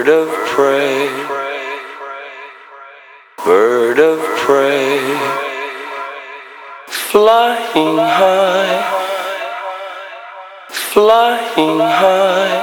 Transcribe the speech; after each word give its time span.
Bird 0.00 0.08
of 0.08 0.28
prey, 0.46 1.08
bird 3.44 3.98
of 3.98 4.18
prey, 4.38 4.98
flying 6.88 7.98
high, 7.98 8.80
flying 10.70 11.80
high, 11.80 12.56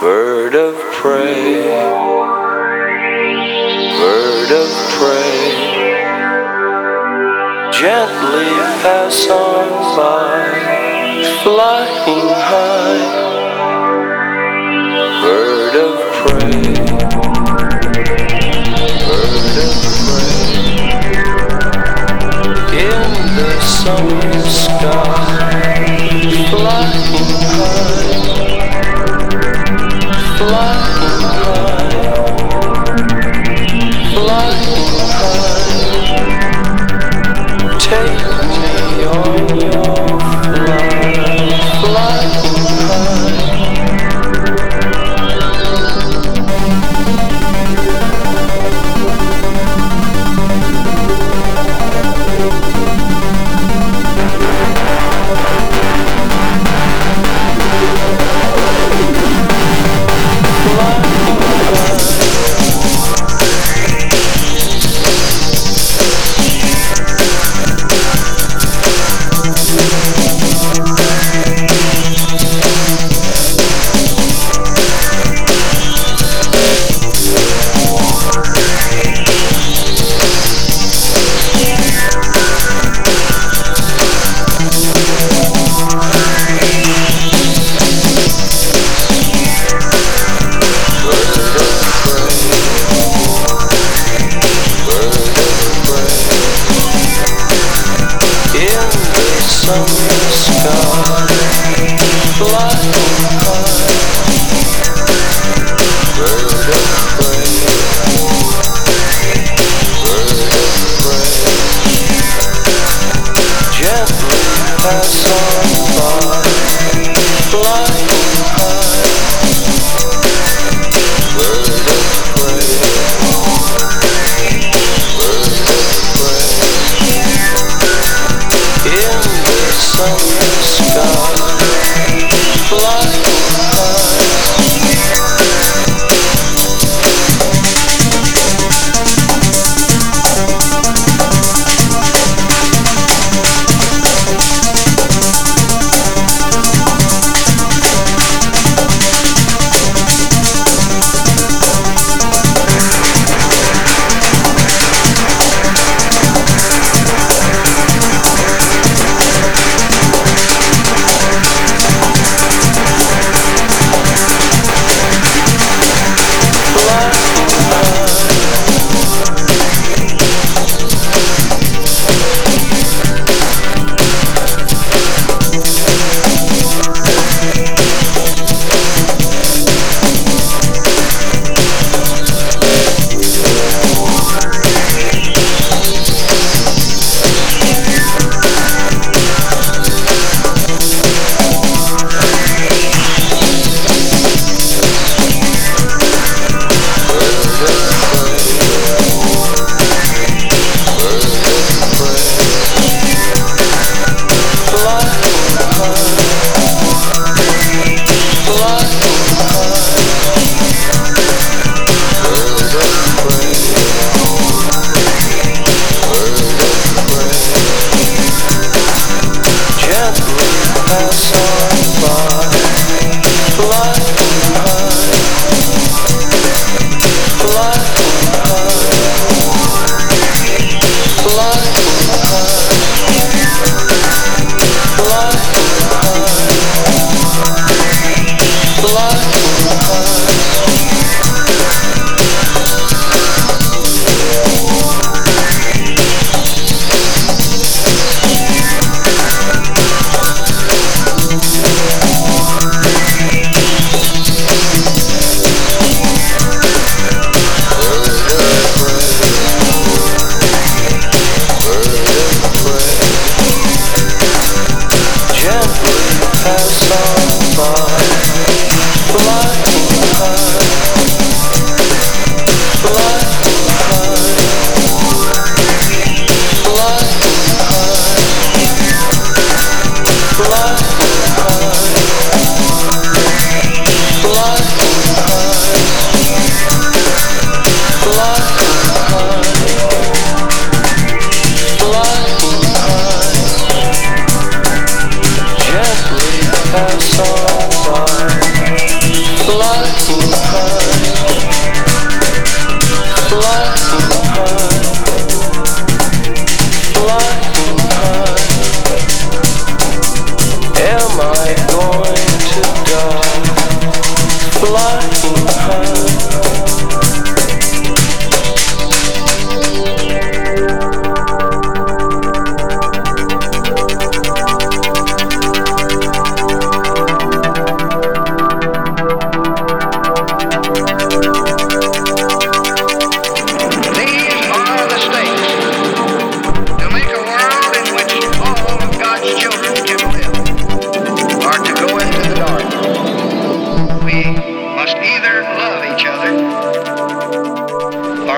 bird 0.00 0.56
of 0.56 0.74
prey, 0.90 1.62
bird 4.00 4.50
of 4.62 4.70
prey, 4.96 5.52
gently 7.70 8.50
pass 8.82 9.28
on 9.30 9.68
by, 9.96 11.22
flying 11.44 12.28
high 12.50 12.91
bird 16.26 16.71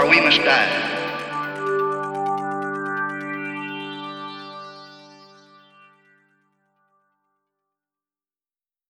or 0.04 0.10
we 0.10 0.20
must 0.20 0.38
die. 0.44 0.83